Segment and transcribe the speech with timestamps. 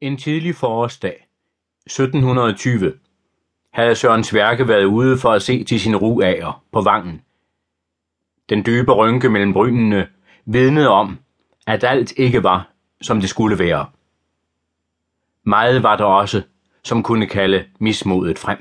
[0.00, 1.26] En tidlig forårsdag
[1.86, 2.98] 1720
[3.72, 7.22] havde Søren Sværke været ude for at se til sin ruager på vangen.
[8.48, 10.08] Den dybe rynke mellem brynene
[10.44, 11.18] vidnede om,
[11.66, 12.70] at alt ikke var,
[13.02, 13.86] som det skulle være.
[15.42, 16.42] Meget var der også,
[16.84, 18.58] som kunne kalde mismodet frem.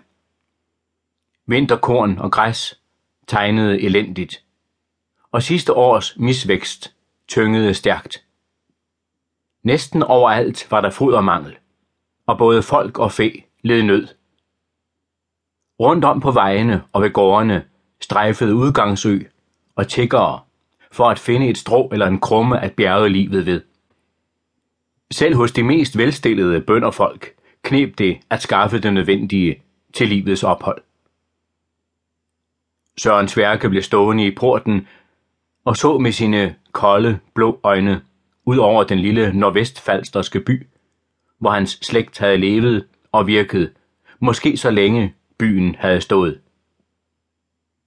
[1.45, 2.81] Vinterkorn og græs
[3.27, 4.43] tegnede elendigt,
[5.31, 6.95] og sidste års misvækst
[7.27, 8.27] tyngede stærkt.
[9.68, 11.57] Næsten overalt var der fodermangel,
[12.25, 13.29] og både folk og fæ
[13.61, 14.07] led nød.
[15.79, 17.65] Rundt om på vejene og ved gårdene
[18.01, 19.19] strejfede udgangsø
[19.75, 20.39] og tiggere
[20.92, 23.61] for at finde et strå eller en krumme at bjerge livet ved.
[25.11, 29.61] Selv hos de mest velstillede bønderfolk knep det at skaffe det nødvendige
[29.93, 30.81] til livets ophold.
[32.97, 34.88] Søren Sværke blev stående i porten
[35.66, 38.02] og så med sine kolde, blå øjne
[38.47, 40.67] ud over den lille nordvestfalsterske by,
[41.39, 43.73] hvor hans slægt havde levet og virket,
[44.20, 46.42] måske så længe byen havde stået.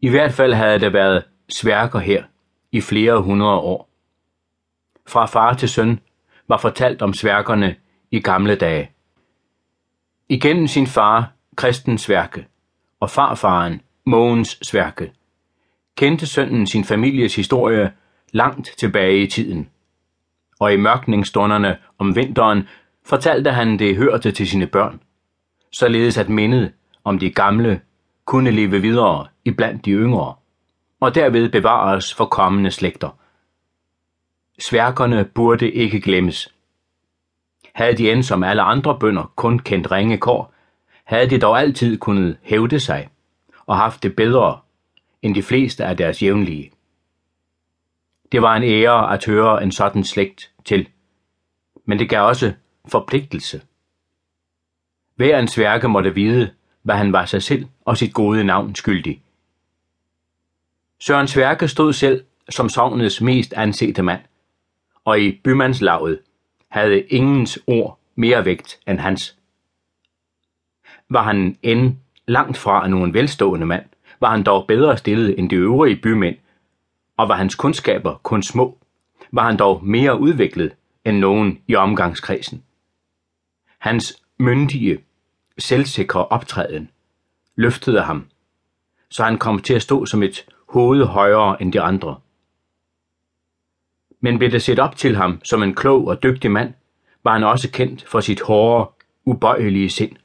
[0.00, 2.24] I hvert fald havde der været sværker her
[2.72, 3.90] i flere hundrede år.
[5.06, 6.00] Fra far til søn
[6.48, 7.76] var fortalt om sværkerne
[8.10, 8.90] i gamle dage.
[10.28, 12.46] Igennem sin far, Kristens Sværke,
[13.00, 15.12] og farfaren, Mogens Sværke,
[15.96, 17.92] kendte sønnen sin families historie
[18.32, 19.70] langt tilbage i tiden.
[20.60, 22.68] Og i mørkningsstunderne om vinteren
[23.06, 25.00] fortalte han det hørte til sine børn,
[25.72, 26.72] således at mindet
[27.04, 27.80] om de gamle
[28.24, 30.34] kunne leve videre iblandt de yngre,
[31.00, 33.18] og derved bevares for kommende slægter.
[34.60, 36.54] Sværkerne burde ikke glemmes.
[37.74, 40.54] Havde de end som alle andre bønder kun kendt ringe kår,
[41.04, 43.08] havde de dog altid kunnet hævde sig
[43.66, 44.58] og haft det bedre
[45.22, 46.70] end de fleste af deres jævnlige.
[48.32, 50.88] Det var en ære at høre en sådan slægt til,
[51.84, 52.52] men det gav også
[52.88, 53.62] forpligtelse.
[55.16, 56.50] Hver en sværke måtte vide,
[56.82, 59.22] hvad han var sig selv og sit gode navn skyldig.
[60.98, 64.20] Søren Sværke stod selv som sovnets mest ansete mand,
[65.04, 66.20] og i bymandslaget
[66.68, 69.36] havde ingens ord mere vægt end hans.
[71.08, 71.96] Var han end
[72.26, 73.84] langt fra nogen velstående mand,
[74.20, 76.36] var han dog bedre stillet end de øvrige bymænd,
[77.20, 78.78] og var hans kundskaber kun små,
[79.32, 80.72] var han dog mere udviklet
[81.04, 82.62] end nogen i omgangskredsen.
[83.78, 84.98] Hans myndige,
[85.58, 86.90] selvsikre optræden
[87.56, 88.26] løftede ham,
[89.08, 92.20] så han kom til at stå som et hoved højere end de andre.
[94.20, 96.74] Men blev det set op til ham som en klog og dygtig mand,
[97.24, 98.90] var han også kendt for sit hårde,
[99.24, 100.16] ubøjelige sind.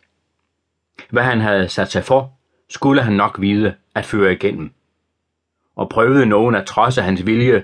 [1.10, 2.34] Hvad han havde sat sig for,
[2.70, 4.75] skulle han nok vide at føre igennem.
[5.76, 7.64] Og prøvede nogen at trodse hans vilje,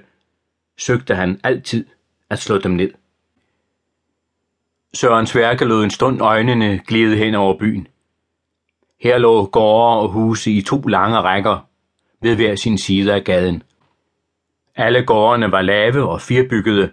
[0.78, 1.86] søgte han altid
[2.30, 2.92] at slå dem ned.
[4.94, 7.88] Søren Sværke lod en stund øjnene glide hen over byen.
[9.02, 11.68] Her lå gårde og huse i to lange rækker
[12.22, 13.64] ved hver sin side af gaden.
[14.76, 16.92] Alle gårdene var lave og firbyggede,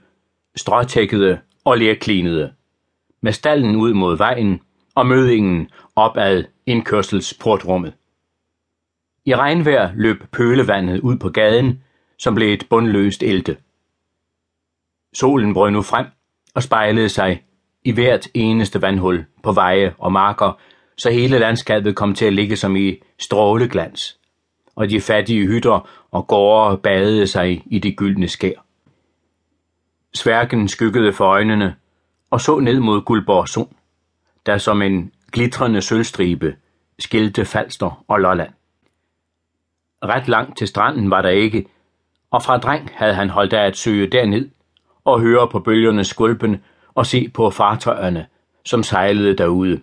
[0.57, 2.53] stråtækkede og lerklinede,
[3.21, 4.61] med stallen ud mod vejen
[4.95, 7.93] og mødingen opad indkørselsportrummet.
[9.29, 11.83] I regnvejr løb pølevandet ud på gaden,
[12.19, 13.57] som blev et bundløst elte.
[15.15, 16.07] Solen brød nu frem
[16.55, 17.43] og spejlede sig
[17.85, 20.59] i hvert eneste vandhul på veje og marker,
[20.97, 24.19] så hele landskabet kom til at ligge som i stråleglans,
[24.77, 28.65] og de fattige hytter og gårde badede sig i det gyldne skær.
[30.15, 31.77] Sværken skyggede for øjnene
[32.31, 33.69] og så ned mod Guldborg Sund,
[34.47, 36.57] der som en glitrende sølvstribe
[36.99, 38.58] skilte Falster og Lolland.
[40.05, 41.67] Ret langt til stranden var der ikke,
[42.31, 44.49] og fra dreng havde han holdt af at søge derned
[45.05, 46.63] og høre på bølgernes skulpen
[46.95, 48.27] og se på fartøjerne,
[48.65, 49.81] som sejlede derude.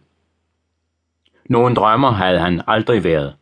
[1.45, 3.35] Nogen drømmer havde han aldrig været,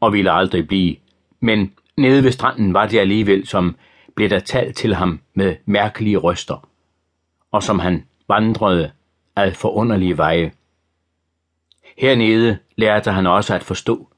[0.00, 0.96] og ville aldrig blive,
[1.40, 3.76] men nede ved stranden var det alligevel, som
[4.14, 6.68] blev der talt til ham med mærkelige røster,
[7.52, 8.90] og som han vandrede
[9.36, 10.52] ad forunderlige veje.
[11.98, 14.09] Hernede lærte han også at forstå,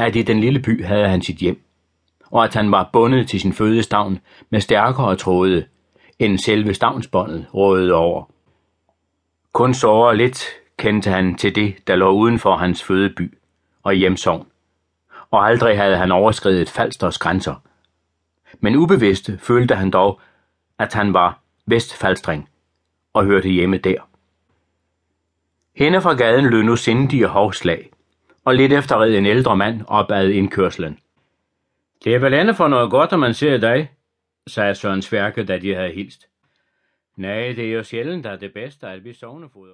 [0.00, 1.62] at i den lille by havde han sit hjem,
[2.30, 4.18] og at han var bundet til sin fødestavn
[4.50, 5.66] med stærkere tråde,
[6.18, 8.24] end selve stavnsbåndet rådede over.
[9.52, 10.44] Kun såre lidt
[10.78, 13.38] kendte han til det, der lå uden for hans fødeby
[13.82, 14.46] og hjemsovn,
[15.30, 17.54] og aldrig havde han overskrevet Falsters grænser.
[18.60, 20.20] Men ubevidst følte han dog,
[20.78, 22.48] at han var vestfalstring
[23.12, 24.08] og hørte hjemme der.
[25.76, 27.90] Hende fra gaden lød nu sindige hovslag,
[28.44, 30.98] og lidt efter red en ældre mand op ad indkørslen.
[32.04, 33.90] Det er vel andet for noget godt, at man ser dig,
[34.46, 36.26] sagde Søren Sværke, da de havde hilst.
[37.16, 39.68] Nej, det er jo sjældent, at det bedste, at vi sovnefoder.